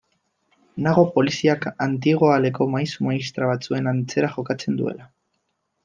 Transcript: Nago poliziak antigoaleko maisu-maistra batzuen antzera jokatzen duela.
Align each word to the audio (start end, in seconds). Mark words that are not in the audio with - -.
Nago 0.85 1.03
poliziak 1.17 1.67
antigoaleko 1.87 2.69
maisu-maistra 2.77 3.53
batzuen 3.53 3.93
antzera 3.95 4.35
jokatzen 4.39 4.85
duela. 4.85 5.11